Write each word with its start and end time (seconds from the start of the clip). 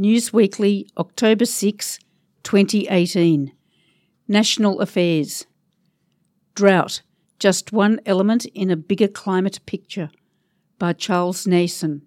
News 0.00 0.32
Weekly, 0.32 0.88
October 0.96 1.44
6, 1.44 1.98
2018. 2.44 3.50
National 4.28 4.80
Affairs. 4.80 5.44
Drought, 6.54 7.02
just 7.40 7.72
one 7.72 7.98
element 8.06 8.44
in 8.54 8.70
a 8.70 8.76
bigger 8.76 9.08
climate 9.08 9.58
picture, 9.66 10.10
by 10.78 10.92
Charles 10.92 11.48
Nason. 11.48 12.02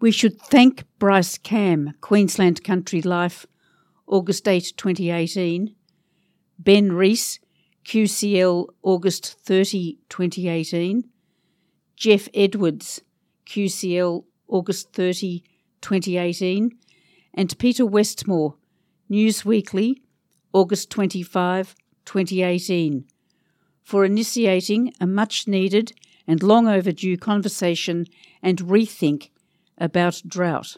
We 0.00 0.12
should 0.12 0.40
thank 0.40 0.84
Bryce 1.00 1.36
Camm, 1.38 1.94
Queensland 2.00 2.62
Country 2.62 3.02
Life, 3.02 3.44
August 4.06 4.46
8, 4.46 4.74
2018, 4.76 5.74
Ben 6.56 6.92
Rees, 6.92 7.40
QCL, 7.84 8.68
August 8.84 9.40
30, 9.40 9.98
2018, 10.08 11.02
Geoff 11.96 12.28
Edwards, 12.32 13.02
QCL, 13.44 14.22
August 14.46 14.92
30, 14.92 15.42
2018, 15.80 16.76
and 17.34 17.58
Peter 17.58 17.86
Westmore, 17.86 18.56
News 19.08 19.44
Weekly, 19.44 20.02
August 20.52 20.90
25, 20.90 21.74
2018, 22.04 23.04
for 23.82 24.04
initiating 24.04 24.92
a 25.00 25.06
much 25.06 25.46
needed 25.46 25.92
and 26.26 26.42
long 26.42 26.68
overdue 26.68 27.16
conversation 27.16 28.06
and 28.42 28.58
rethink 28.58 29.30
about 29.78 30.22
drought. 30.26 30.76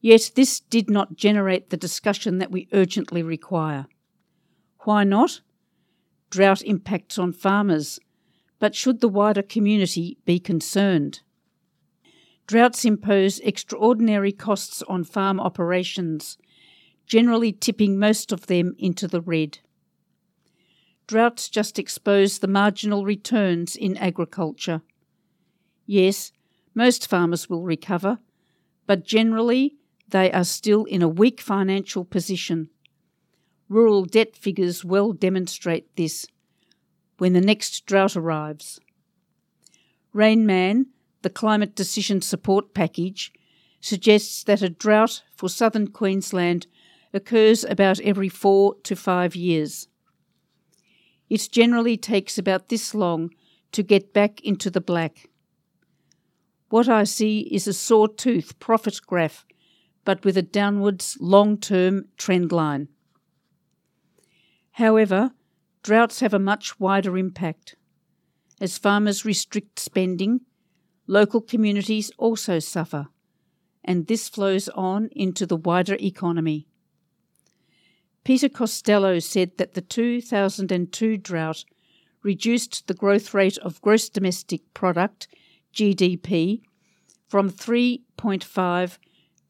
Yet 0.00 0.32
this 0.34 0.60
did 0.60 0.90
not 0.90 1.16
generate 1.16 1.70
the 1.70 1.76
discussion 1.76 2.38
that 2.38 2.50
we 2.50 2.68
urgently 2.72 3.22
require. 3.22 3.86
Why 4.80 5.02
not? 5.04 5.40
Drought 6.28 6.62
impacts 6.62 7.18
on 7.18 7.32
farmers, 7.32 7.98
but 8.58 8.74
should 8.74 9.00
the 9.00 9.08
wider 9.08 9.42
community 9.42 10.18
be 10.26 10.38
concerned? 10.38 11.20
Droughts 12.46 12.84
impose 12.84 13.40
extraordinary 13.40 14.32
costs 14.32 14.82
on 14.82 15.04
farm 15.04 15.40
operations, 15.40 16.36
generally 17.06 17.52
tipping 17.52 17.98
most 17.98 18.32
of 18.32 18.46
them 18.46 18.74
into 18.78 19.08
the 19.08 19.20
red. 19.22 19.58
Droughts 21.06 21.48
just 21.48 21.78
expose 21.78 22.38
the 22.38 22.46
marginal 22.46 23.04
returns 23.04 23.76
in 23.76 23.96
agriculture. 23.96 24.82
Yes, 25.86 26.32
most 26.74 27.08
farmers 27.08 27.48
will 27.48 27.62
recover, 27.62 28.18
but 28.86 29.04
generally 29.04 29.76
they 30.08 30.30
are 30.32 30.44
still 30.44 30.84
in 30.84 31.02
a 31.02 31.08
weak 31.08 31.40
financial 31.40 32.04
position. 32.04 32.68
Rural 33.68 34.04
debt 34.04 34.36
figures 34.36 34.84
well 34.84 35.12
demonstrate 35.12 35.96
this 35.96 36.26
when 37.18 37.32
the 37.32 37.40
next 37.40 37.86
drought 37.86 38.16
arrives. 38.16 38.80
Rainman, 40.14 40.86
the 41.24 41.30
Climate 41.30 41.74
Decision 41.74 42.20
Support 42.20 42.74
Package, 42.74 43.32
suggests 43.80 44.44
that 44.44 44.62
a 44.62 44.68
drought 44.68 45.22
for 45.34 45.48
southern 45.48 45.88
Queensland 45.88 46.68
occurs 47.12 47.64
about 47.64 47.98
every 48.00 48.28
four 48.28 48.76
to 48.84 48.94
five 48.94 49.34
years. 49.34 49.88
It 51.28 51.48
generally 51.50 51.96
takes 51.96 52.38
about 52.38 52.68
this 52.68 52.94
long 52.94 53.30
to 53.72 53.82
get 53.82 54.12
back 54.12 54.40
into 54.42 54.70
the 54.70 54.80
black. 54.80 55.30
What 56.68 56.88
I 56.88 57.04
see 57.04 57.40
is 57.40 57.66
a 57.66 57.72
sawtooth 57.72 58.58
profit 58.60 59.00
graph, 59.06 59.46
but 60.04 60.24
with 60.24 60.36
a 60.36 60.42
downwards 60.42 61.16
long 61.20 61.56
term 61.58 62.04
trend 62.18 62.52
line. 62.52 62.88
However, 64.72 65.32
droughts 65.82 66.20
have 66.20 66.34
a 66.34 66.38
much 66.38 66.78
wider 66.78 67.16
impact. 67.16 67.76
As 68.60 68.76
farmers 68.76 69.24
restrict 69.24 69.78
spending, 69.78 70.42
local 71.06 71.40
communities 71.40 72.10
also 72.18 72.58
suffer, 72.58 73.06
and 73.84 74.06
this 74.06 74.28
flows 74.28 74.68
on 74.70 75.08
into 75.12 75.46
the 75.46 75.56
wider 75.56 75.96
economy. 76.00 76.66
Peter 78.24 78.48
Costello 78.48 79.18
said 79.18 79.58
that 79.58 79.74
the 79.74 79.82
2002 79.82 81.18
drought 81.18 81.64
reduced 82.22 82.86
the 82.86 82.94
growth 82.94 83.34
rate 83.34 83.58
of 83.58 83.82
gross 83.82 84.08
domestic 84.08 84.62
product 84.72 85.28
GDP 85.74 86.62
from 87.28 87.50
3.5 87.50 88.96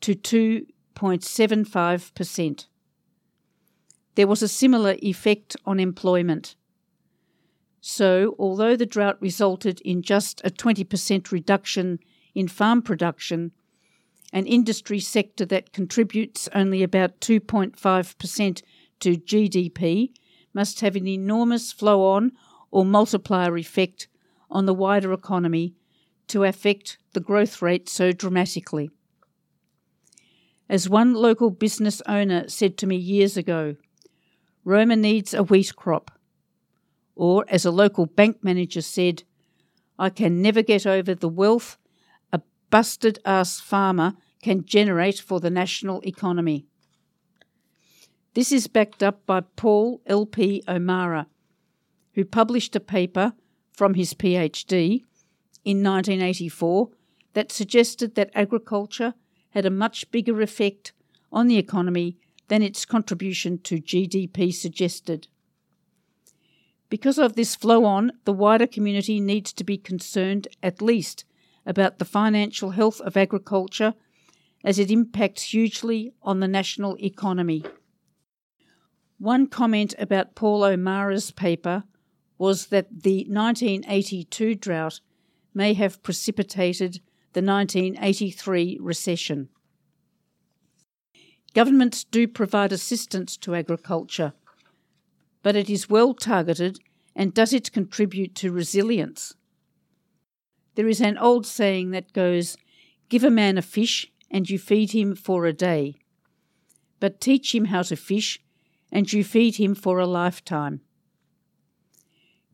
to 0.01 0.15
2.75%. 0.15 2.67
There 4.17 4.27
was 4.27 4.43
a 4.43 4.49
similar 4.49 4.97
effect 5.03 5.57
on 5.65 5.79
employment. 5.79 6.57
So, 7.87 8.35
although 8.39 8.77
the 8.77 8.87
drought 8.87 9.21
resulted 9.21 9.83
in 9.83 10.01
just 10.01 10.41
a 10.43 10.49
20% 10.49 11.31
reduction 11.31 11.99
in 12.35 12.49
farm 12.49 12.81
production, 12.81 13.53
an 14.33 14.47
industry 14.47 14.99
sector 14.99 15.45
that 15.45 15.75
contributes 15.75 16.49
only 16.55 16.83
about 16.83 17.21
2.5% 17.21 18.63
to 19.01 19.17
GDP 19.19 20.15
must 20.55 20.81
have 20.81 20.97
an 20.97 21.07
enormous 21.07 21.73
flow 21.73 22.07
on 22.07 22.33
or 22.71 22.87
multiplier 22.87 23.59
effect 23.59 24.09
on 24.51 24.65
the 24.65 24.73
wider 24.73 25.13
economy 25.13 25.75
to 26.29 26.45
affect 26.45 26.97
the 27.13 27.21
growth 27.21 27.61
rate 27.61 27.91
so 27.91 28.13
dramatically. 28.13 28.89
As 30.71 30.89
one 30.89 31.13
local 31.13 31.51
business 31.51 32.01
owner 32.09 32.49
said 32.49 32.79
to 32.79 32.87
me 32.87 32.97
years 32.97 33.37
ago, 33.37 33.77
Roma 34.65 34.97
needs 34.97 35.35
a 35.35 35.43
wheat 35.43 35.77
crop. 35.77 36.14
Or, 37.17 37.45
as 37.49 37.65
a 37.65 37.71
local 37.71 38.07
bank 38.07 38.39
manager 38.43 38.83
said, 38.83 39.23
I 39.99 40.11
can 40.11 40.43
never 40.43 40.63
get 40.63 40.87
over 40.87 41.15
the 41.15 41.29
wealth 41.29 41.79
a 42.33 42.41
busted 42.71 43.19
ass 43.25 43.61
farmer 43.61 44.15
can 44.43 44.65
generate 44.65 45.19
for 45.19 45.41
the 45.41 45.51
national 45.51 46.01
economy. 46.03 46.67
This 48.35 48.51
is 48.51 48.67
backed 48.67 49.03
up 49.03 49.25
by 49.27 49.41
Paul 49.41 50.03
L.P. 50.07 50.65
O'Mara, 50.67 51.29
who 52.15 52.25
published 52.25 52.75
a 52.75 52.81
paper 52.81 53.33
from 53.73 53.95
his 53.95 54.13
PhD 54.13 55.05
in 55.65 55.83
1984 55.83 56.91
that 57.35 57.53
suggested 57.53 58.15
that 58.15 58.31
agriculture 58.35 59.15
had 59.51 59.65
a 59.65 59.71
much 59.71 60.11
bigger 60.11 60.41
effect 60.41 60.93
on 61.33 61.47
the 61.47 61.59
economy 61.59 62.17
than 62.49 62.63
its 62.63 62.85
contribution 62.85 63.59
to 63.59 63.81
GDP 63.81 64.53
suggested. 64.53 65.29
Because 66.95 67.19
of 67.19 67.35
this 67.35 67.57
flow 67.57 67.85
on, 67.85 68.13
the 68.25 68.33
wider 68.33 68.69
community 68.69 69.19
needs 69.19 69.53
to 69.55 69.65
be 69.65 69.77
concerned 69.77 70.47
at 70.63 70.81
least 70.81 71.25
about 71.67 71.99
the 71.99 72.05
financial 72.05 72.71
health 72.71 73.01
of 73.01 73.17
agriculture 73.17 73.95
as 74.63 74.79
it 74.79 74.93
impacts 74.93 75.53
hugely 75.53 76.13
on 76.23 76.39
the 76.39 76.47
national 76.47 76.97
economy. 77.03 77.65
One 79.19 79.49
comment 79.49 79.97
about 79.99 80.37
Paul 80.37 80.63
O'Mara's 80.63 81.33
paper 81.33 81.83
was 82.39 82.67
that 82.67 83.03
the 83.03 83.27
1982 83.29 84.55
drought 84.55 85.01
may 85.53 85.75
have 85.75 86.01
precipitated 86.05 87.01
the 87.33 87.43
1983 87.43 88.79
recession. 88.81 89.49
Governments 91.55 92.05
do 92.05 92.29
provide 92.29 92.71
assistance 92.71 93.37
to 93.39 93.57
agriculture, 93.57 94.35
but 95.45 95.55
it 95.55 95.69
is 95.69 95.91
well 95.91 96.15
targeted 96.15 96.81
and 97.15 97.35
does 97.35 97.53
it 97.53 97.71
contribute 97.71 98.35
to 98.35 98.51
resilience? 98.51 99.35
There 100.75 100.89
is 100.89 101.03
an 101.03 101.19
old 101.19 101.47
saying 101.47 101.91
that 101.91 102.15
goes, 102.15 102.57
Give 103.11 103.23
a 103.23 103.31
man 103.31 103.59
a 103.59 103.63
fish 103.63 104.11
and 104.31 104.49
you 104.49 104.59
feed 104.59 104.93
him 104.93 105.15
for 105.15 105.45
a 105.45 105.53
day, 105.53 105.97
but 106.99 107.21
teach 107.21 107.55
him 107.55 107.67
how 107.67 107.83
to 107.83 107.95
fish 107.95 108.41
and 108.91 109.13
you 109.13 109.23
feed 109.23 109.57
him 109.57 109.75
for 109.75 109.99
a 109.99 110.07
lifetime. 110.07 110.81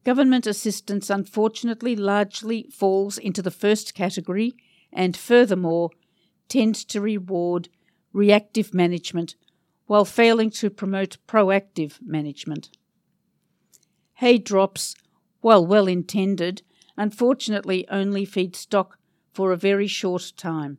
Government 0.04 0.46
assistance 0.46 1.08
unfortunately 1.10 1.94
largely 1.94 2.66
falls 2.72 3.18
into 3.18 3.40
the 3.40 3.52
first 3.52 3.94
category 3.94 4.54
and 4.92 5.16
furthermore 5.16 5.90
tends 6.48 6.84
to 6.86 7.00
reward 7.00 7.68
reactive 8.12 8.74
management 8.74 9.36
while 9.86 10.04
failing 10.04 10.50
to 10.50 10.70
promote 10.70 11.18
proactive 11.28 11.98
management. 12.02 12.70
Hay 14.20 14.36
drops, 14.36 14.94
while 15.40 15.64
well 15.64 15.86
intended, 15.86 16.60
unfortunately 16.94 17.88
only 17.88 18.26
feed 18.26 18.54
stock 18.54 18.98
for 19.32 19.50
a 19.50 19.56
very 19.56 19.86
short 19.86 20.34
time. 20.36 20.76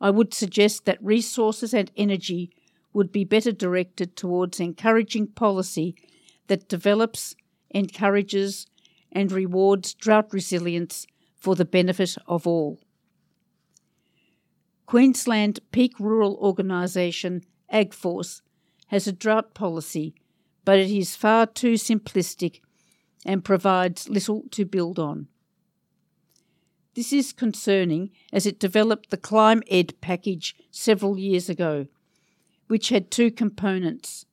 I 0.00 0.10
would 0.10 0.32
suggest 0.32 0.84
that 0.84 1.02
resources 1.02 1.74
and 1.74 1.90
energy 1.96 2.52
would 2.92 3.10
be 3.10 3.24
better 3.24 3.50
directed 3.50 4.14
towards 4.14 4.60
encouraging 4.60 5.26
policy 5.26 5.96
that 6.46 6.68
develops, 6.68 7.34
encourages, 7.70 8.68
and 9.10 9.32
rewards 9.32 9.92
drought 9.92 10.32
resilience 10.32 11.08
for 11.36 11.56
the 11.56 11.64
benefit 11.64 12.16
of 12.28 12.46
all. 12.46 12.78
Queensland 14.86 15.58
Peak 15.72 15.98
Rural 15.98 16.38
Organisation, 16.40 17.42
AgForce, 17.72 18.42
has 18.86 19.08
a 19.08 19.12
drought 19.12 19.54
policy, 19.54 20.14
but 20.66 20.80
it 20.80 20.90
is 20.90 21.16
far 21.16 21.46
too 21.46 21.74
simplistic 21.74 22.60
and 23.24 23.44
provides 23.44 24.08
little 24.08 24.42
to 24.50 24.64
build 24.66 24.98
on. 24.98 25.28
This 26.94 27.12
is 27.12 27.32
concerning 27.32 28.10
as 28.32 28.46
it 28.46 28.58
developed 28.58 29.10
the 29.10 29.16
ClimEd 29.16 29.94
package 30.00 30.56
several 30.70 31.18
years 31.18 31.48
ago, 31.48 31.86
which 32.66 32.88
had 32.88 33.10
two 33.10 33.30
components 33.30 34.26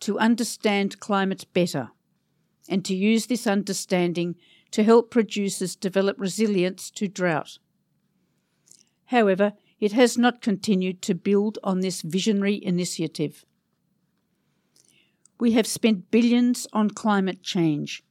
to 0.00 0.18
understand 0.18 0.98
climate 0.98 1.46
better 1.54 1.90
and 2.68 2.84
to 2.84 2.94
use 2.94 3.26
this 3.26 3.46
understanding 3.46 4.34
to 4.72 4.82
help 4.82 5.12
producers 5.12 5.76
develop 5.76 6.18
resilience 6.18 6.90
to 6.90 7.06
drought. 7.06 7.58
However, 9.06 9.52
it 9.78 9.92
has 9.92 10.18
not 10.18 10.40
continued 10.40 11.02
to 11.02 11.14
build 11.14 11.58
on 11.62 11.80
this 11.80 12.02
visionary 12.02 12.64
initiative. 12.64 13.44
We 15.42 15.50
have 15.54 15.66
spent 15.66 16.12
billions 16.12 16.68
on 16.72 16.90
climate 16.90 17.42
change, 17.42 18.04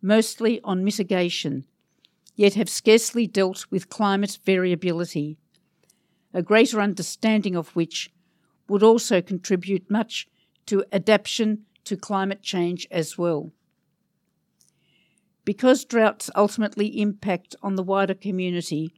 mostly 0.00 0.60
on 0.62 0.84
mitigation, 0.84 1.64
yet 2.36 2.54
have 2.54 2.68
scarcely 2.68 3.26
dealt 3.26 3.66
with 3.72 3.88
climate 3.88 4.38
variability, 4.44 5.36
a 6.32 6.42
greater 6.42 6.80
understanding 6.80 7.56
of 7.56 7.74
which 7.74 8.12
would 8.68 8.84
also 8.84 9.20
contribute 9.20 9.90
much 9.90 10.28
to 10.66 10.84
adaptation 10.92 11.64
to 11.86 11.96
climate 11.96 12.42
change 12.42 12.86
as 12.92 13.18
well. 13.18 13.50
Because 15.44 15.84
droughts 15.84 16.30
ultimately 16.36 17.00
impact 17.00 17.56
on 17.64 17.74
the 17.74 17.82
wider 17.82 18.14
community, 18.14 18.92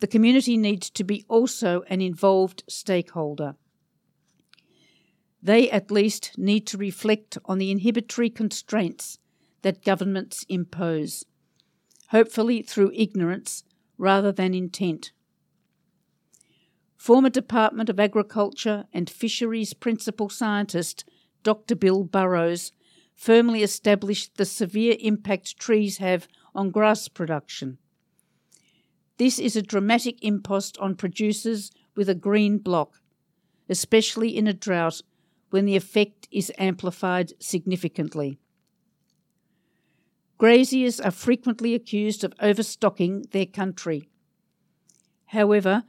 the 0.00 0.06
community 0.06 0.56
needs 0.56 0.88
to 0.88 1.04
be 1.04 1.26
also 1.28 1.82
an 1.90 2.00
involved 2.00 2.64
stakeholder. 2.70 3.56
They 5.42 5.70
at 5.70 5.90
least 5.90 6.38
need 6.38 6.66
to 6.68 6.78
reflect 6.78 7.36
on 7.44 7.58
the 7.58 7.70
inhibitory 7.70 8.30
constraints 8.30 9.18
that 9.62 9.84
governments 9.84 10.44
impose 10.48 11.24
hopefully 12.12 12.60
through 12.60 12.92
ignorance 12.94 13.64
rather 13.96 14.30
than 14.30 14.54
intent. 14.54 15.12
Former 16.96 17.30
Department 17.30 17.88
of 17.88 17.98
Agriculture 17.98 18.84
and 18.92 19.08
Fisheries 19.08 19.72
principal 19.72 20.28
scientist 20.28 21.04
Dr. 21.42 21.74
Bill 21.74 22.04
Burrows 22.04 22.70
firmly 23.14 23.62
established 23.62 24.36
the 24.36 24.44
severe 24.44 24.94
impact 25.00 25.58
trees 25.58 25.98
have 25.98 26.28
on 26.54 26.70
grass 26.70 27.08
production. 27.08 27.78
This 29.16 29.38
is 29.38 29.56
a 29.56 29.62
dramatic 29.62 30.22
impost 30.22 30.76
on 30.78 30.96
producers 30.96 31.70
with 31.96 32.10
a 32.10 32.14
green 32.14 32.58
block, 32.58 33.00
especially 33.70 34.36
in 34.36 34.46
a 34.46 34.52
drought 34.52 35.00
when 35.52 35.66
the 35.66 35.76
effect 35.76 36.26
is 36.30 36.50
amplified 36.56 37.32
significantly. 37.38 38.38
Graziers 40.38 40.98
are 40.98 41.10
frequently 41.10 41.74
accused 41.74 42.24
of 42.24 42.32
overstocking 42.40 43.26
their 43.32 43.44
country. 43.44 44.08
However, 45.26 45.84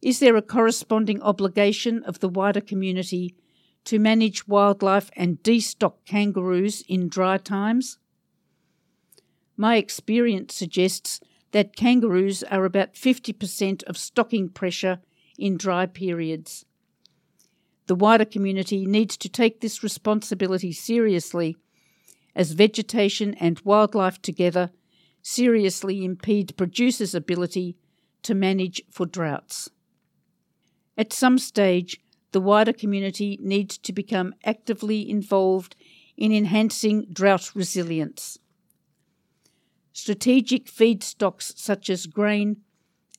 is 0.00 0.18
there 0.18 0.34
a 0.34 0.42
corresponding 0.42 1.20
obligation 1.20 2.02
of 2.04 2.20
the 2.20 2.28
wider 2.28 2.62
community 2.62 3.36
to 3.84 3.98
manage 3.98 4.48
wildlife 4.48 5.10
and 5.14 5.42
destock 5.42 5.96
kangaroos 6.06 6.82
in 6.88 7.10
dry 7.10 7.36
times? 7.36 7.98
My 9.58 9.76
experience 9.76 10.54
suggests 10.54 11.20
that 11.50 11.76
kangaroos 11.76 12.42
are 12.44 12.64
about 12.64 12.94
50% 12.94 13.82
of 13.84 13.98
stocking 13.98 14.48
pressure 14.48 15.00
in 15.38 15.58
dry 15.58 15.84
periods. 15.84 16.64
The 17.86 17.94
wider 17.94 18.24
community 18.24 18.86
needs 18.86 19.16
to 19.18 19.28
take 19.28 19.60
this 19.60 19.82
responsibility 19.82 20.72
seriously 20.72 21.56
as 22.34 22.52
vegetation 22.52 23.34
and 23.34 23.60
wildlife 23.60 24.22
together 24.22 24.70
seriously 25.20 26.04
impede 26.04 26.56
producers' 26.56 27.14
ability 27.14 27.76
to 28.22 28.34
manage 28.34 28.82
for 28.90 29.06
droughts. 29.06 29.68
At 30.96 31.12
some 31.12 31.38
stage, 31.38 32.00
the 32.32 32.40
wider 32.40 32.72
community 32.72 33.38
needs 33.42 33.78
to 33.78 33.92
become 33.92 34.34
actively 34.44 35.08
involved 35.08 35.76
in 36.16 36.32
enhancing 36.32 37.06
drought 37.12 37.54
resilience. 37.54 38.38
Strategic 39.92 40.66
feedstocks 40.66 41.56
such 41.56 41.90
as 41.90 42.06
grain, 42.06 42.58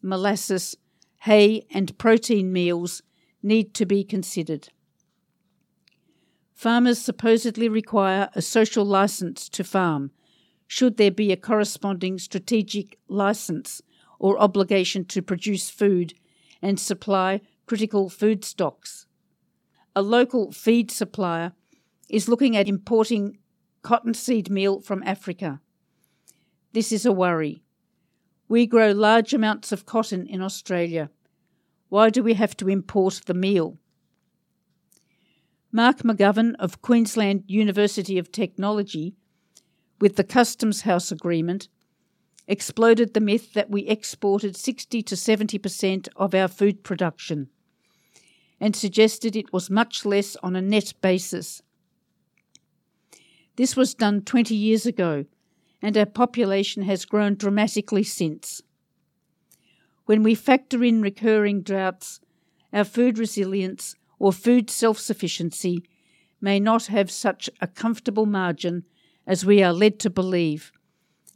molasses, 0.01 0.75
hay, 1.21 1.65
and 1.71 1.97
protein 1.97 2.51
meals 2.51 3.01
need 3.43 3.73
to 3.75 3.85
be 3.85 4.03
considered. 4.03 4.69
Farmers 6.53 6.99
supposedly 6.99 7.67
require 7.67 8.29
a 8.33 8.41
social 8.41 8.85
license 8.85 9.49
to 9.49 9.63
farm, 9.63 10.11
should 10.67 10.97
there 10.97 11.11
be 11.11 11.31
a 11.31 11.37
corresponding 11.37 12.17
strategic 12.17 12.97
license 13.07 13.81
or 14.17 14.39
obligation 14.39 15.03
to 15.03 15.21
produce 15.21 15.69
food 15.69 16.13
and 16.61 16.79
supply 16.79 17.41
critical 17.65 18.09
food 18.09 18.45
stocks. 18.45 19.05
A 19.95 20.01
local 20.01 20.51
feed 20.51 20.89
supplier 20.89 21.51
is 22.09 22.29
looking 22.29 22.55
at 22.55 22.67
importing 22.67 23.37
cottonseed 23.81 24.49
meal 24.49 24.79
from 24.79 25.03
Africa. 25.03 25.59
This 26.71 26.91
is 26.91 27.05
a 27.05 27.11
worry. 27.11 27.61
We 28.47 28.65
grow 28.65 28.91
large 28.91 29.33
amounts 29.33 29.71
of 29.71 29.85
cotton 29.85 30.25
in 30.25 30.41
Australia. 30.41 31.09
Why 31.93 32.09
do 32.09 32.23
we 32.23 32.33
have 32.33 32.57
to 32.57 32.69
import 32.69 33.21
the 33.27 33.35
meal? 33.35 33.77
Mark 35.71 35.99
McGovern 35.99 36.55
of 36.57 36.81
Queensland 36.81 37.43
University 37.45 38.17
of 38.17 38.31
Technology, 38.31 39.13
with 40.01 40.15
the 40.15 40.23
Customs 40.23 40.81
House 40.81 41.11
Agreement, 41.11 41.67
exploded 42.47 43.13
the 43.13 43.19
myth 43.19 43.53
that 43.53 43.69
we 43.69 43.83
exported 43.83 44.57
60 44.57 45.03
to 45.03 45.13
70% 45.13 46.07
of 46.15 46.33
our 46.33 46.47
food 46.47 46.83
production 46.83 47.49
and 48.59 48.75
suggested 48.75 49.35
it 49.35 49.53
was 49.53 49.69
much 49.69 50.03
less 50.03 50.35
on 50.37 50.55
a 50.55 50.63
net 50.63 50.95
basis. 50.99 51.61
This 53.55 53.75
was 53.75 53.93
done 53.93 54.21
20 54.21 54.55
years 54.55 54.87
ago, 54.87 55.25
and 55.79 55.95
our 55.95 56.07
population 56.07 56.81
has 56.81 57.05
grown 57.05 57.35
dramatically 57.35 58.01
since. 58.01 58.63
When 60.05 60.23
we 60.23 60.35
factor 60.35 60.83
in 60.83 61.01
recurring 61.01 61.61
droughts, 61.61 62.19
our 62.73 62.83
food 62.83 63.17
resilience 63.17 63.95
or 64.19 64.33
food 64.33 64.69
self 64.69 64.99
sufficiency 64.99 65.83
may 66.41 66.59
not 66.59 66.87
have 66.87 67.09
such 67.09 67.49
a 67.61 67.67
comfortable 67.67 68.25
margin 68.25 68.83
as 69.25 69.45
we 69.45 69.63
are 69.63 69.71
led 69.71 69.99
to 69.99 70.09
believe, 70.09 70.71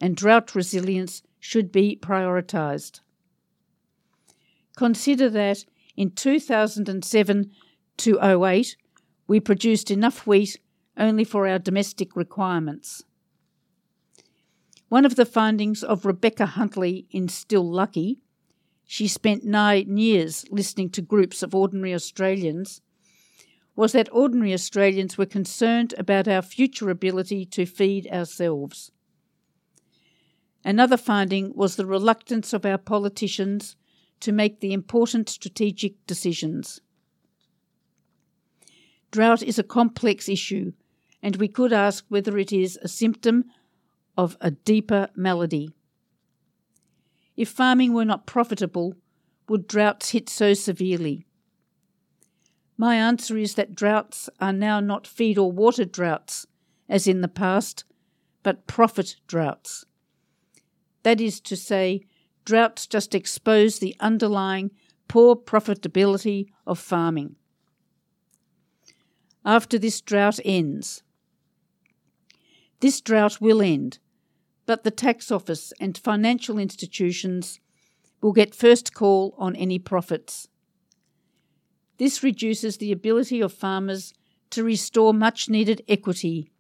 and 0.02 0.16
drought 0.16 0.54
resilience 0.54 1.24
should 1.40 1.72
be 1.72 1.98
prioritised. 2.02 3.00
Consider 4.76 5.30
that 5.30 5.64
in 5.96 6.12
2007 6.12 7.52
to 7.98 8.44
08, 8.46 8.76
we 9.28 9.40
produced 9.40 9.90
enough 9.90 10.28
wheat 10.28 10.60
only 10.98 11.24
for 11.24 11.48
our 11.48 11.60
domestic 11.60 12.16
requirements. 12.16 13.04
One 14.90 15.06
of 15.06 15.16
the 15.16 15.26
findings 15.26 15.84
of 15.84 16.06
Rebecca 16.06 16.46
Huntley 16.46 17.08
in 17.12 17.28
Still 17.28 17.70
Lucky 17.70 18.20
she 18.88 19.08
spent 19.08 19.44
nine 19.44 19.98
years 19.98 20.46
listening 20.50 20.90
to 20.90 21.02
groups 21.02 21.44
of 21.44 21.54
ordinary 21.54 21.94
Australians, 21.94 22.82
was 23.76 23.92
that 23.92 24.10
ordinary 24.14 24.54
Australians 24.54 25.18
were 25.18 25.26
concerned 25.26 25.94
about 25.98 26.28
our 26.28 26.42
future 26.42 26.90
ability 26.90 27.46
to 27.46 27.66
feed 27.66 28.08
ourselves. 28.08 28.92
Another 30.64 30.98
finding 30.98 31.54
was 31.54 31.76
the 31.76 31.86
reluctance 31.86 32.54
of 32.54 32.66
our 32.66 32.78
politicians 32.78 33.76
to 34.22 34.32
make 34.32 34.62
the 34.62 34.74
important 34.74 35.30
strategic 35.30 35.94
decisions. 36.08 36.80
Drought 39.12 39.44
is 39.44 39.60
a 39.60 39.64
complex 39.64 40.28
issue, 40.30 40.72
and 41.22 41.36
we 41.36 41.50
could 41.50 41.74
ask 41.74 42.06
whether 42.08 42.38
it 42.38 42.54
is 42.54 42.80
a 42.82 42.88
symptom 42.88 43.46
of 44.18 44.38
a 44.42 44.52
deeper 44.52 45.10
malady. 45.16 45.77
If 47.38 47.50
farming 47.50 47.94
were 47.94 48.04
not 48.04 48.26
profitable, 48.26 48.96
would 49.48 49.68
droughts 49.68 50.10
hit 50.10 50.28
so 50.28 50.54
severely? 50.56 51.26
My 52.78 52.96
answer 52.96 53.38
is 53.38 53.54
that 53.56 53.76
droughts 53.76 54.30
are 54.42 54.52
now 54.52 54.80
not 54.80 55.08
feed 55.08 55.38
or 55.38 55.52
water 55.52 55.86
droughts, 55.86 56.48
as 56.90 57.08
in 57.08 57.22
the 57.22 57.28
past, 57.28 57.86
but 58.44 58.68
profit 58.68 59.16
droughts. 59.28 59.86
That 61.04 61.22
is 61.22 61.40
to 61.42 61.56
say, 61.56 62.02
droughts 62.44 62.88
just 62.88 63.16
expose 63.16 63.80
the 63.80 63.96
underlying 64.00 64.72
poor 65.08 65.36
profitability 65.36 66.48
of 66.66 66.80
farming. 66.80 67.36
After 69.46 69.80
this 69.80 70.02
drought 70.02 70.40
ends, 70.44 71.04
this 72.80 73.00
drought 73.00 73.40
will 73.40 73.62
end, 73.62 74.00
but 74.68 74.84
the 74.84 74.92
tax 74.92 75.32
office 75.32 75.74
and 75.80 75.98
financial 75.98 76.60
institutions 76.60 77.60
will 78.22 78.34
get 78.34 78.54
first 78.54 78.94
call 78.94 79.34
on 79.38 79.56
any 79.56 79.80
profits. 79.80 80.50
This 81.98 82.22
reduces 82.22 82.78
the 82.78 82.92
ability 82.92 83.42
of 83.42 83.54
farmers 83.54 84.14
to 84.52 84.64
restore 84.64 85.14
much 85.14 85.50
needed 85.50 85.82
equity 85.88 86.52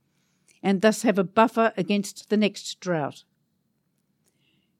and 0.63 0.81
thus 0.81 1.03
have 1.03 1.19
a 1.19 1.23
buffer 1.23 1.73
against 1.77 2.29
the 2.29 2.37
next 2.37 2.79
drought. 2.79 3.23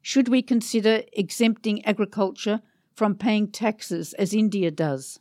Should 0.02 0.30
we 0.30 0.42
consider 0.42 1.04
exempting 1.14 1.86
agriculture 1.86 2.62
from 2.96 3.16
paying 3.16 3.52
taxes 3.52 4.14
as 4.14 4.34
India 4.34 4.72
does? 4.72 5.20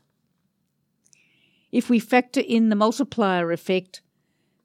If 1.72 1.90
we 1.90 1.98
factor 1.98 2.40
in 2.40 2.68
the 2.68 2.76
multiplier 2.76 3.50
effect, 3.50 4.00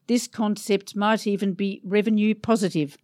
this 0.08 0.28
concept 0.28 0.96
might 0.96 1.26
even 1.26 1.54
be 1.54 1.82
revenue 1.84 2.36
positive, 2.36 2.98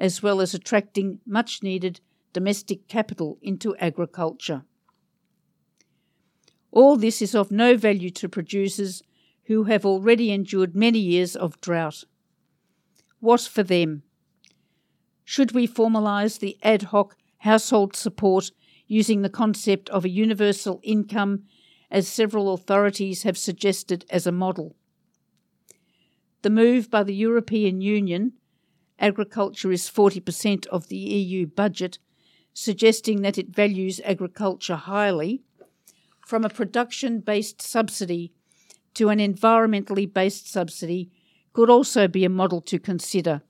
as 0.00 0.22
well 0.22 0.40
as 0.40 0.54
attracting 0.54 1.20
much 1.26 1.62
needed 1.62 2.00
domestic 2.32 2.88
capital 2.88 3.38
into 3.42 3.76
agriculture. 3.76 4.62
All 6.72 6.96
this 6.96 7.20
is 7.20 7.34
of 7.34 7.50
no 7.50 7.76
value 7.76 8.10
to 8.10 8.28
producers 8.28 9.02
who 9.44 9.64
have 9.64 9.84
already 9.84 10.30
endured 10.32 10.74
many 10.74 10.98
years 10.98 11.36
of 11.36 11.60
drought. 11.60 12.04
What 13.18 13.42
for 13.42 13.62
them? 13.62 14.02
Should 15.24 15.52
we 15.52 15.68
formalise 15.68 16.38
the 16.38 16.56
ad 16.62 16.84
hoc 16.84 17.16
household 17.38 17.94
support 17.94 18.52
using 18.86 19.20
the 19.20 19.28
concept 19.28 19.90
of 19.90 20.04
a 20.04 20.08
universal 20.08 20.80
income 20.82 21.44
as 21.90 22.08
several 22.08 22.54
authorities 22.54 23.24
have 23.24 23.36
suggested 23.36 24.06
as 24.08 24.26
a 24.26 24.32
model? 24.32 24.76
The 26.42 26.50
move 26.50 26.90
by 26.90 27.02
the 27.02 27.14
European 27.14 27.82
Union, 27.82 28.32
agriculture 29.00 29.72
is 29.72 29.90
40% 29.90 30.66
of 30.68 30.88
the 30.88 30.96
EU 30.96 31.46
budget, 31.46 31.98
suggesting 32.52 33.22
that 33.22 33.38
it 33.38 33.48
values 33.48 34.00
agriculture 34.04 34.76
highly, 34.76 35.42
from 36.26 36.44
a 36.44 36.48
production 36.50 37.20
based 37.20 37.60
subsidy 37.60 38.32
to 38.94 39.08
an 39.08 39.18
environmentally 39.18 40.12
based 40.12 40.50
subsidy 40.50 41.10
could 41.52 41.70
also 41.70 42.06
be 42.06 42.24
a 42.24 42.28
model 42.28 42.60
to 42.60 42.78
consider 42.78 43.42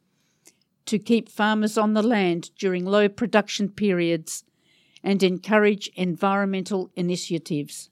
to 0.86 0.98
keep 0.98 1.28
farmers 1.28 1.78
on 1.78 1.94
the 1.94 2.02
land 2.02 2.50
during 2.58 2.84
low 2.84 3.08
production 3.08 3.68
periods 3.68 4.44
and 5.04 5.22
encourage 5.22 5.88
environmental 5.94 6.90
initiatives. 6.96 7.90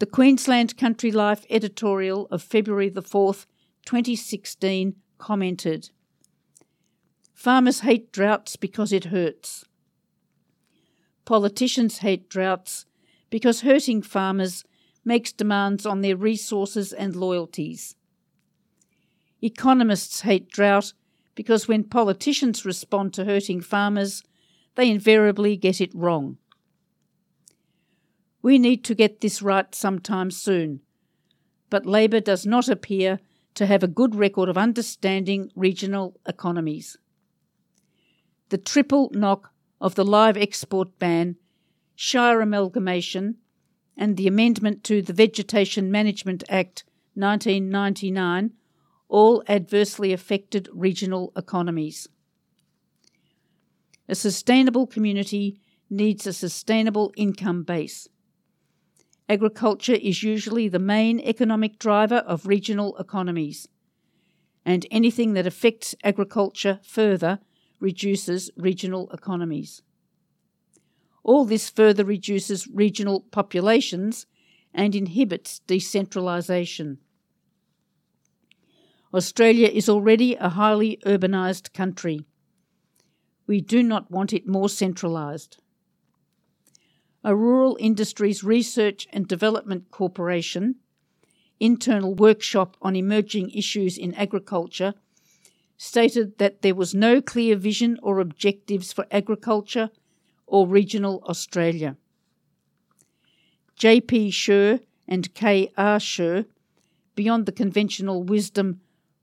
The 0.00 0.06
Queensland 0.06 0.76
Country 0.76 1.10
Life 1.10 1.46
editorial 1.48 2.26
of 2.30 2.42
February 2.42 2.88
the 2.88 3.02
4th, 3.02 3.46
2016 3.86 4.96
commented 5.22 5.90
Farmers 7.32 7.80
hate 7.80 8.10
droughts 8.10 8.56
because 8.56 8.92
it 8.92 9.04
hurts. 9.04 9.64
Politicians 11.24 11.98
hate 11.98 12.28
droughts 12.28 12.86
because 13.30 13.60
hurting 13.60 14.02
farmers 14.02 14.64
makes 15.04 15.32
demands 15.32 15.86
on 15.86 16.00
their 16.00 16.16
resources 16.16 16.92
and 16.92 17.14
loyalties. 17.14 17.94
Economists 19.40 20.22
hate 20.22 20.48
drought 20.50 20.92
because 21.36 21.68
when 21.68 21.84
politicians 21.84 22.64
respond 22.64 23.14
to 23.14 23.24
hurting 23.24 23.60
farmers, 23.60 24.24
they 24.74 24.90
invariably 24.90 25.56
get 25.56 25.80
it 25.80 25.94
wrong. 25.94 26.36
We 28.42 28.58
need 28.58 28.82
to 28.84 28.94
get 28.96 29.20
this 29.20 29.40
right 29.40 29.72
sometime 29.72 30.32
soon, 30.32 30.80
but 31.70 31.86
Labor 31.86 32.18
does 32.18 32.44
not 32.44 32.68
appear 32.68 33.20
to 33.54 33.66
have 33.66 33.82
a 33.82 33.88
good 33.88 34.14
record 34.14 34.48
of 34.48 34.58
understanding 34.58 35.50
regional 35.54 36.18
economies. 36.26 36.96
The 38.48 38.58
triple 38.58 39.10
knock 39.12 39.52
of 39.80 39.94
the 39.94 40.04
live 40.04 40.36
export 40.36 40.98
ban, 40.98 41.36
Shire 41.94 42.40
amalgamation, 42.40 43.36
and 43.96 44.16
the 44.16 44.26
amendment 44.26 44.82
to 44.84 45.02
the 45.02 45.12
Vegetation 45.12 45.90
Management 45.90 46.44
Act 46.48 46.84
1999 47.14 48.52
all 49.08 49.42
adversely 49.46 50.12
affected 50.12 50.68
regional 50.72 51.32
economies. 51.36 52.08
A 54.08 54.14
sustainable 54.14 54.86
community 54.86 55.60
needs 55.90 56.26
a 56.26 56.32
sustainable 56.32 57.12
income 57.16 57.62
base. 57.62 58.08
Agriculture 59.28 59.94
is 59.94 60.22
usually 60.22 60.68
the 60.68 60.78
main 60.78 61.20
economic 61.20 61.78
driver 61.78 62.16
of 62.16 62.46
regional 62.46 62.96
economies, 62.98 63.68
and 64.64 64.86
anything 64.90 65.32
that 65.34 65.46
affects 65.46 65.94
agriculture 66.04 66.80
further 66.82 67.38
reduces 67.80 68.50
regional 68.56 69.10
economies. 69.10 69.82
All 71.24 71.44
this 71.44 71.70
further 71.70 72.04
reduces 72.04 72.68
regional 72.68 73.20
populations 73.20 74.26
and 74.74 74.94
inhibits 74.94 75.60
decentralisation. 75.68 76.98
Australia 79.14 79.68
is 79.68 79.88
already 79.88 80.34
a 80.36 80.48
highly 80.48 80.98
urbanised 81.04 81.72
country. 81.72 82.24
We 83.46 83.60
do 83.60 83.82
not 83.82 84.10
want 84.10 84.32
it 84.32 84.48
more 84.48 84.68
centralised. 84.68 85.61
A 87.24 87.36
Rural 87.36 87.76
Industries 87.78 88.42
Research 88.42 89.06
and 89.12 89.28
Development 89.28 89.88
Corporation 89.90 90.76
internal 91.60 92.12
workshop 92.12 92.76
on 92.82 92.96
emerging 92.96 93.48
issues 93.50 93.96
in 93.96 94.12
agriculture 94.14 94.94
stated 95.76 96.38
that 96.38 96.62
there 96.62 96.74
was 96.74 96.92
no 96.94 97.22
clear 97.22 97.54
vision 97.54 97.96
or 98.02 98.18
objectives 98.18 98.92
for 98.92 99.06
agriculture 99.12 99.90
or 100.48 100.66
regional 100.66 101.22
Australia. 101.28 101.96
J.P. 103.76 104.32
Sher 104.32 104.80
and 105.06 105.32
K.R. 105.34 106.00
Sher, 106.00 106.46
beyond 107.14 107.46
the 107.46 107.52
conventional 107.52 108.24
wisdom, 108.24 108.80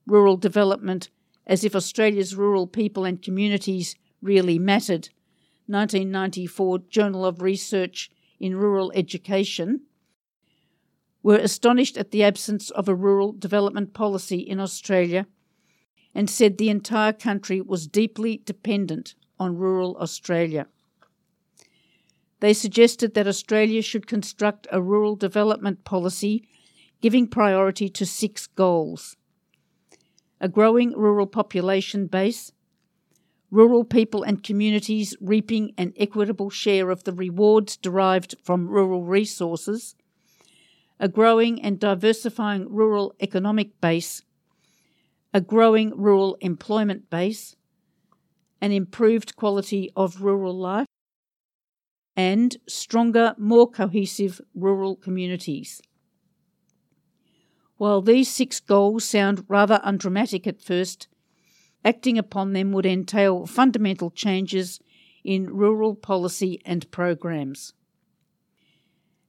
rural 0.08 0.38
development, 0.38 1.10
as 1.46 1.66
if 1.66 1.76
Australia's 1.76 2.36
rural 2.36 2.68
people 2.68 3.04
and 3.04 3.22
communities 3.22 3.96
really 4.22 4.58
mattered, 4.58 5.10
1994 5.70 6.80
Journal 6.90 7.26
of 7.26 7.42
Research 7.42 8.10
in 8.40 8.56
Rural 8.56 8.92
Education, 8.96 9.82
were 11.22 11.38
astonished 11.38 11.98
at 11.98 12.12
the 12.12 12.24
absence 12.24 12.70
of 12.72 12.88
a 12.88 12.96
rural 12.96 13.34
development 13.34 13.94
policy 13.94 14.40
in 14.40 14.60
Australia 14.60 15.28
and 16.16 16.30
said 16.30 16.58
the 16.58 16.70
entire 16.70 17.14
country 17.14 17.62
was 17.62 17.88
deeply 17.88 18.42
dependent 18.46 19.16
on 19.40 19.58
rural 19.58 19.96
Australia. 19.98 20.68
They 22.40 22.54
suggested 22.54 23.14
that 23.14 23.28
Australia 23.28 23.82
should 23.82 24.08
construct 24.08 24.68
a 24.72 24.82
rural 24.82 25.16
development 25.16 25.84
policy 25.84 26.48
giving 27.02 27.28
priority 27.28 27.90
to 27.90 28.06
six 28.06 28.48
goals 28.48 29.16
a 30.42 30.48
growing 30.48 30.92
rural 30.94 31.28
population 31.28 32.08
base, 32.08 32.52
rural 33.52 33.84
people 33.84 34.24
and 34.24 34.44
communities 34.44 35.16
reaping 35.20 35.74
an 35.78 35.94
equitable 35.98 36.50
share 36.50 36.90
of 36.90 37.04
the 37.04 37.14
rewards 37.14 37.78
derived 37.78 38.36
from 38.44 38.68
rural 38.68 39.04
resources, 39.04 39.96
a 41.00 41.08
growing 41.08 41.62
and 41.62 41.80
diversifying 41.80 42.68
rural 42.70 43.16
economic 43.20 43.80
base, 43.82 44.24
a 45.34 45.42
growing 45.42 45.92
rural 45.96 46.38
employment 46.42 47.10
base, 47.10 47.56
an 48.62 48.72
improved 48.72 49.36
quality 49.36 49.92
of 49.96 50.22
rural 50.22 50.58
life, 50.58 50.88
and 52.16 52.58
stronger, 52.68 53.34
more 53.38 53.70
cohesive 53.70 54.42
rural 54.54 54.96
communities. 54.96 55.82
While 57.78 58.02
these 58.02 58.28
six 58.28 58.60
goals 58.60 59.06
sound 59.06 59.46
rather 59.48 59.80
undramatic 59.84 60.46
at 60.46 60.62
first, 60.62 61.08
acting 61.84 62.18
upon 62.18 62.54
them 62.54 62.72
would 62.72 62.86
entail 62.86 63.46
fundamental 63.46 64.12
changes 64.12 64.80
in 65.24 65.54
rural 65.54 65.96
policy 65.96 66.62
and 66.66 66.90
programs. 66.92 67.74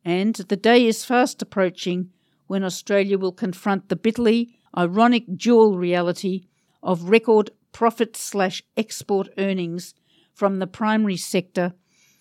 And 0.04 0.34
the 0.34 0.56
day 0.56 0.86
is 0.86 1.04
fast 1.04 1.42
approaching 1.42 2.10
when 2.46 2.64
Australia 2.64 3.18
will 3.18 3.32
confront 3.32 3.88
the 3.88 3.96
bitterly 3.96 4.54
ironic 4.76 5.24
dual 5.36 5.76
reality 5.76 6.46
of 6.82 7.10
record 7.10 7.50
profit 7.72 8.16
slash 8.16 8.62
export 8.76 9.28
earnings 9.38 9.94
from 10.32 10.58
the 10.58 10.66
primary 10.66 11.16
sector 11.16 11.74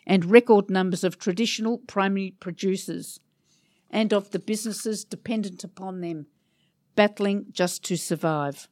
and 0.05 0.25
record 0.25 0.69
numbers 0.69 1.03
of 1.03 1.17
traditional 1.17 1.77
primary 1.77 2.35
producers 2.39 3.19
and 3.89 4.13
of 4.13 4.31
the 4.31 4.39
businesses 4.39 5.03
dependent 5.03 5.63
upon 5.63 6.01
them, 6.01 6.27
battling 6.95 7.45
just 7.51 7.83
to 7.85 7.95
survive. 7.95 8.67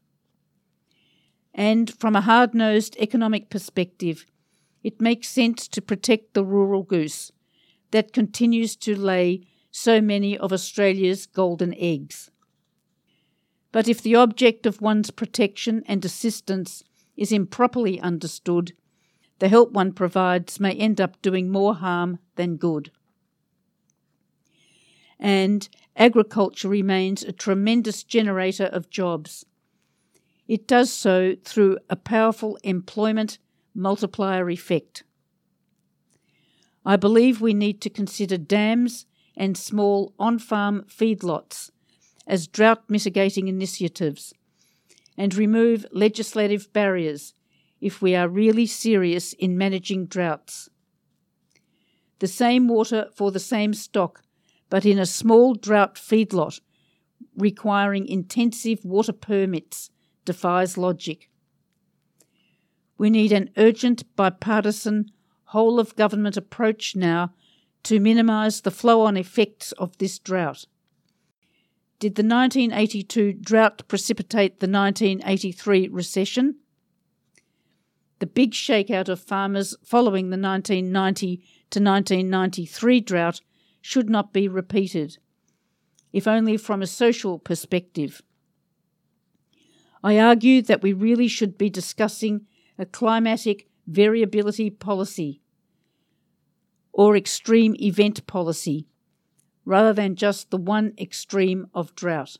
And 1.57 1.91
from 1.99 2.15
a 2.15 2.21
hard 2.21 2.53
nosed 2.53 2.95
economic 2.99 3.49
perspective, 3.49 4.27
it 4.83 5.01
makes 5.01 5.27
sense 5.27 5.67
to 5.69 5.81
protect 5.81 6.35
the 6.35 6.45
rural 6.45 6.83
goose 6.83 7.31
that 7.89 8.13
continues 8.13 8.75
to 8.75 8.95
lay 8.95 9.41
so 9.71 9.99
many 9.99 10.37
of 10.37 10.53
Australia's 10.53 11.25
golden 11.25 11.73
eggs. 11.73 12.29
But 13.71 13.87
if 13.87 14.01
the 14.01 14.15
object 14.15 14.65
of 14.67 14.81
one's 14.81 15.09
protection 15.11 15.83
and 15.87 16.05
assistance 16.05 16.83
is 17.15 17.31
improperly 17.31 17.99
understood, 17.99 18.73
the 19.39 19.49
help 19.49 19.71
one 19.71 19.93
provides 19.93 20.59
may 20.59 20.73
end 20.73 21.01
up 21.01 21.21
doing 21.21 21.49
more 21.49 21.75
harm 21.75 22.19
than 22.35 22.57
good. 22.57 22.91
And 25.19 25.67
agriculture 25.95 26.69
remains 26.69 27.23
a 27.23 27.31
tremendous 27.31 28.03
generator 28.03 28.65
of 28.65 28.89
jobs. 28.89 29.45
It 30.47 30.67
does 30.67 30.91
so 30.91 31.35
through 31.43 31.77
a 31.89 31.95
powerful 31.95 32.57
employment, 32.63 33.37
multiplier 33.75 34.49
effect. 34.49 35.03
I 36.85 36.95
believe 36.95 37.41
we 37.41 37.53
need 37.53 37.81
to 37.81 37.89
consider 37.89 38.37
dams 38.37 39.05
and 39.35 39.57
small 39.57 40.13
on 40.17 40.39
farm 40.39 40.85
feedlots 40.87 41.69
as 42.25 42.47
drought 42.47 42.83
mitigating 42.89 43.47
initiatives 43.47 44.33
and 45.17 45.35
remove 45.35 45.85
legislative 45.91 46.71
barriers 46.71 47.33
if 47.81 48.01
we 48.01 48.15
are 48.15 48.29
really 48.29 48.65
serious 48.65 49.33
in 49.33 49.57
managing 49.57 50.05
droughts. 50.05 50.69
The 52.19 52.27
same 52.27 52.67
water 52.67 53.09
for 53.15 53.31
the 53.31 53.39
same 53.39 53.73
stock, 53.73 54.23
but 54.69 54.85
in 54.85 54.97
a 54.97 55.05
small 55.05 55.53
drought 55.53 55.95
feedlot 55.95 56.59
requiring 57.35 58.07
intensive 58.07 58.83
water 58.83 59.13
permits 59.13 59.91
defies 60.27 60.77
logic. 60.77 61.31
We 63.00 63.10
need 63.10 63.31
an 63.31 63.50
urgent 63.57 64.03
bipartisan 64.15 65.10
whole 65.46 65.79
of 65.79 65.96
government 65.96 66.36
approach 66.36 66.96
now 66.96 67.34
to 67.84 68.01
minimise 68.01 68.62
the 68.62 68.72
flow 68.72 69.01
on 69.01 69.15
effects 69.15 69.72
of 69.74 69.98
this 69.98 70.19
drought. 70.19 70.65
Did 72.00 72.15
the 72.15 72.24
1982 72.24 73.34
drought 73.34 73.88
precipitate 73.88 74.60
the 74.60 74.67
1983 74.67 75.88
recession? 75.88 76.57
The 78.19 78.27
big 78.27 78.51
shakeout 78.51 79.07
of 79.07 79.22
farmers 79.22 79.75
following 79.84 80.29
the 80.29 80.38
1990 80.38 81.38
to 81.69 81.79
1993 81.79 83.00
drought 83.00 83.41
should 83.81 84.10
not 84.10 84.34
be 84.34 84.50
repeated, 84.50 85.17
if 86.12 86.27
only 86.27 86.57
from 86.57 86.81
a 86.81 86.88
social 86.88 87.39
perspective. 87.39 88.22
I 90.03 90.19
argue 90.19 90.61
that 90.63 90.81
we 90.81 90.93
really 90.93 91.27
should 91.27 91.57
be 91.57 91.69
discussing 91.69 92.45
a 92.77 92.85
climatic 92.85 93.67
variability 93.87 94.69
policy 94.69 95.41
or 96.91 97.15
extreme 97.15 97.75
event 97.79 98.25
policy 98.27 98.87
rather 99.65 99.93
than 99.93 100.15
just 100.15 100.49
the 100.49 100.57
one 100.57 100.93
extreme 100.97 101.67
of 101.73 101.95
drought. 101.95 102.37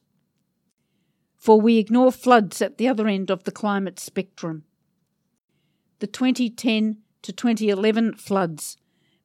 For 1.36 1.60
we 1.60 1.78
ignore 1.78 2.12
floods 2.12 2.62
at 2.62 2.78
the 2.78 2.88
other 2.88 3.08
end 3.08 3.30
of 3.30 3.44
the 3.44 3.52
climate 3.52 4.00
spectrum. 4.00 4.64
The 6.00 6.08
2010 6.08 6.98
to 7.22 7.34
2011 7.34 8.16
floods 8.16 8.78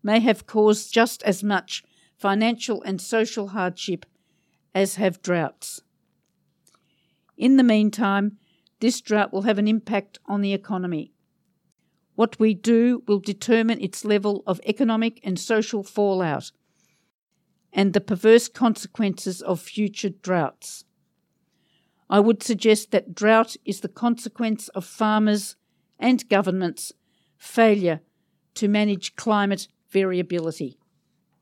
may 0.02 0.20
have 0.20 0.46
caused 0.46 0.92
just 0.92 1.22
as 1.22 1.42
much 1.42 1.84
financial 2.16 2.82
and 2.82 3.00
social 3.00 3.48
hardship 3.48 4.04
as 4.74 4.96
have 4.96 5.22
droughts. 5.22 5.80
In 7.36 7.56
the 7.56 7.62
meantime, 7.62 8.38
this 8.80 9.00
drought 9.00 9.32
will 9.32 9.42
have 9.42 9.58
an 9.58 9.68
impact 9.68 10.18
on 10.26 10.40
the 10.40 10.52
economy. 10.52 11.12
What 12.14 12.38
we 12.38 12.54
do 12.54 13.02
will 13.06 13.20
determine 13.20 13.80
its 13.80 14.04
level 14.04 14.42
of 14.46 14.60
economic 14.66 15.20
and 15.24 15.38
social 15.38 15.82
fallout 15.82 16.52
and 17.72 17.94
the 17.94 18.00
perverse 18.00 18.48
consequences 18.48 19.40
of 19.40 19.60
future 19.60 20.10
droughts. 20.10 20.84
I 22.10 22.20
would 22.20 22.42
suggest 22.42 22.90
that 22.90 23.14
drought 23.14 23.56
is 23.64 23.80
the 23.80 23.88
consequence 23.88 24.68
of 24.68 24.84
farmers 24.84 25.56
and 25.98 26.28
governments' 26.28 26.92
failure 27.38 28.00
to 28.54 28.68
manage 28.68 29.16
climate 29.16 29.68
variability. 29.88 30.78